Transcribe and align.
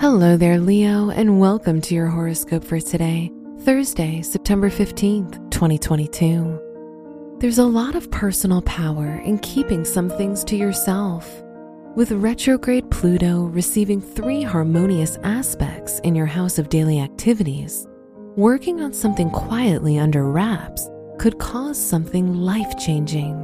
Hello 0.00 0.36
there, 0.36 0.60
Leo, 0.60 1.10
and 1.10 1.40
welcome 1.40 1.80
to 1.80 1.92
your 1.92 2.06
horoscope 2.06 2.62
for 2.62 2.78
today, 2.78 3.32
Thursday, 3.62 4.22
September 4.22 4.70
15th, 4.70 5.50
2022. 5.50 7.36
There's 7.40 7.58
a 7.58 7.64
lot 7.64 7.96
of 7.96 8.08
personal 8.12 8.62
power 8.62 9.20
in 9.24 9.40
keeping 9.40 9.84
some 9.84 10.08
things 10.08 10.44
to 10.44 10.54
yourself. 10.54 11.42
With 11.96 12.12
retrograde 12.12 12.88
Pluto 12.92 13.46
receiving 13.46 14.00
three 14.00 14.40
harmonious 14.40 15.18
aspects 15.24 15.98
in 16.04 16.14
your 16.14 16.26
house 16.26 16.60
of 16.60 16.68
daily 16.68 17.00
activities, 17.00 17.84
working 18.36 18.80
on 18.80 18.92
something 18.92 19.30
quietly 19.30 19.98
under 19.98 20.30
wraps 20.30 20.88
could 21.18 21.40
cause 21.40 21.76
something 21.76 22.34
life 22.34 22.78
changing. 22.78 23.34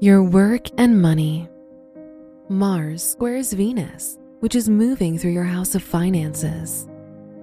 Your 0.00 0.22
work 0.22 0.68
and 0.78 1.02
money. 1.02 1.50
Mars 2.50 3.02
squares 3.02 3.52
Venus, 3.52 4.18
which 4.40 4.54
is 4.54 4.70
moving 4.70 5.18
through 5.18 5.32
your 5.32 5.44
house 5.44 5.74
of 5.74 5.82
finances. 5.82 6.88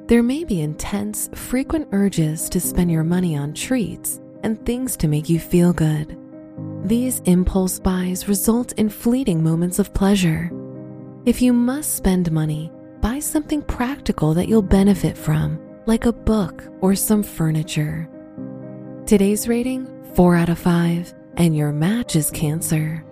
There 0.07 0.23
may 0.23 0.43
be 0.43 0.61
intense, 0.61 1.29
frequent 1.35 1.89
urges 1.91 2.49
to 2.49 2.59
spend 2.59 2.91
your 2.91 3.03
money 3.03 3.37
on 3.37 3.53
treats 3.53 4.19
and 4.41 4.63
things 4.65 4.97
to 4.97 5.07
make 5.07 5.29
you 5.29 5.39
feel 5.39 5.73
good. 5.73 6.17
These 6.85 7.19
impulse 7.25 7.77
buys 7.77 8.27
result 8.27 8.71
in 8.73 8.89
fleeting 8.89 9.43
moments 9.43 9.77
of 9.77 9.93
pleasure. 9.93 10.49
If 11.25 11.39
you 11.39 11.53
must 11.53 11.93
spend 11.93 12.31
money, 12.31 12.71
buy 12.99 13.19
something 13.19 13.61
practical 13.61 14.33
that 14.33 14.47
you'll 14.47 14.63
benefit 14.63 15.15
from, 15.15 15.59
like 15.85 16.07
a 16.07 16.13
book 16.13 16.63
or 16.81 16.95
some 16.95 17.21
furniture. 17.21 18.09
Today's 19.05 19.47
rating 19.47 19.87
4 20.15 20.35
out 20.35 20.49
of 20.49 20.57
5, 20.57 21.13
and 21.37 21.55
your 21.55 21.71
match 21.71 22.15
is 22.15 22.31
Cancer. 22.31 23.05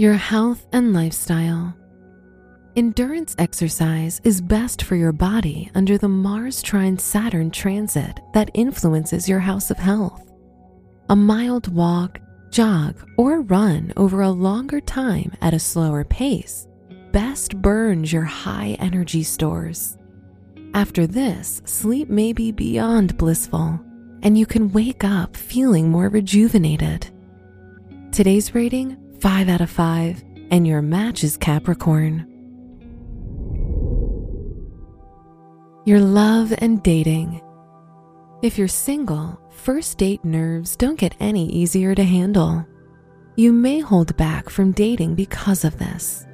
Your 0.00 0.14
health 0.14 0.66
and 0.72 0.94
lifestyle. 0.94 1.76
Endurance 2.74 3.36
exercise 3.36 4.18
is 4.24 4.40
best 4.40 4.82
for 4.82 4.96
your 4.96 5.12
body 5.12 5.70
under 5.74 5.98
the 5.98 6.08
Mars 6.08 6.62
trine 6.62 6.96
Saturn 6.96 7.50
transit 7.50 8.18
that 8.32 8.50
influences 8.54 9.28
your 9.28 9.40
house 9.40 9.70
of 9.70 9.76
health. 9.76 10.32
A 11.10 11.16
mild 11.16 11.70
walk, 11.74 12.18
jog, 12.50 12.96
or 13.18 13.42
run 13.42 13.92
over 13.98 14.22
a 14.22 14.30
longer 14.30 14.80
time 14.80 15.32
at 15.42 15.52
a 15.52 15.58
slower 15.58 16.02
pace 16.02 16.66
best 17.12 17.60
burns 17.60 18.10
your 18.10 18.24
high 18.24 18.78
energy 18.78 19.22
stores. 19.22 19.98
After 20.72 21.06
this, 21.06 21.60
sleep 21.66 22.08
may 22.08 22.32
be 22.32 22.52
beyond 22.52 23.18
blissful, 23.18 23.78
and 24.22 24.38
you 24.38 24.46
can 24.46 24.72
wake 24.72 25.04
up 25.04 25.36
feeling 25.36 25.90
more 25.90 26.08
rejuvenated. 26.08 27.06
Today's 28.12 28.54
rating 28.54 28.96
5 29.20 29.50
out 29.50 29.60
of 29.60 29.68
5, 29.68 30.24
and 30.50 30.66
your 30.66 30.80
match 30.80 31.24
is 31.24 31.36
Capricorn. 31.36 32.26
Your 35.84 36.00
love 36.00 36.54
and 36.56 36.82
dating. 36.82 37.42
If 38.40 38.56
you're 38.56 38.66
single, 38.66 39.38
first 39.50 39.98
date 39.98 40.24
nerves 40.24 40.74
don't 40.74 40.98
get 40.98 41.16
any 41.20 41.50
easier 41.50 41.94
to 41.94 42.02
handle. 42.02 42.66
You 43.36 43.52
may 43.52 43.80
hold 43.80 44.16
back 44.16 44.48
from 44.48 44.72
dating 44.72 45.16
because 45.16 45.66
of 45.66 45.78
this. 45.78 46.26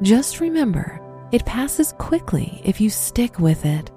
Just 0.00 0.40
remember, 0.40 1.02
it 1.32 1.44
passes 1.44 1.92
quickly 1.98 2.62
if 2.64 2.80
you 2.80 2.88
stick 2.88 3.38
with 3.40 3.66
it. 3.66 3.90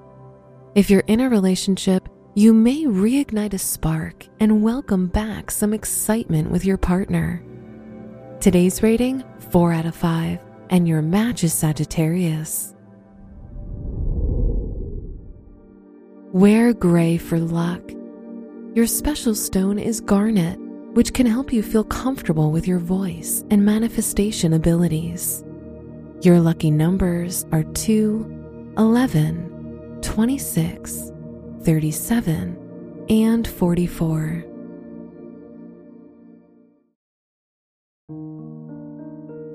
If 0.74 0.90
you're 0.90 1.04
in 1.06 1.20
a 1.20 1.30
relationship, 1.30 2.06
you 2.34 2.52
may 2.52 2.84
reignite 2.84 3.54
a 3.54 3.58
spark 3.58 4.26
and 4.40 4.62
welcome 4.62 5.06
back 5.06 5.50
some 5.50 5.72
excitement 5.72 6.50
with 6.50 6.66
your 6.66 6.76
partner. 6.76 7.42
Today's 8.40 8.82
rating 8.82 9.24
4 9.50 9.72
out 9.72 9.86
of 9.86 9.96
5, 9.96 10.38
and 10.70 10.86
your 10.86 11.00
match 11.02 11.42
is 11.42 11.54
Sagittarius. 11.54 12.74
Wear 16.32 16.74
gray 16.74 17.16
for 17.16 17.38
luck. 17.38 17.82
Your 18.74 18.86
special 18.86 19.34
stone 19.34 19.78
is 19.78 20.00
garnet, 20.00 20.60
which 20.92 21.14
can 21.14 21.26
help 21.26 21.52
you 21.52 21.62
feel 21.62 21.82
comfortable 21.82 22.52
with 22.52 22.68
your 22.68 22.78
voice 22.78 23.42
and 23.50 23.64
manifestation 23.64 24.52
abilities. 24.52 25.42
Your 26.20 26.38
lucky 26.38 26.70
numbers 26.70 27.46
are 27.52 27.64
2, 27.64 28.74
11, 28.76 29.98
26, 30.02 31.12
37, 31.62 33.06
and 33.08 33.48
44. 33.48 34.44